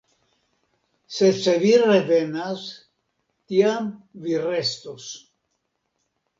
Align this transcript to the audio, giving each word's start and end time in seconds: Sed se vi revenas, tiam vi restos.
Sed 1.17 1.37
se 1.47 1.53
vi 1.65 1.73
revenas, 1.83 2.65
tiam 3.53 3.95
vi 4.27 4.43
restos. 4.49 5.09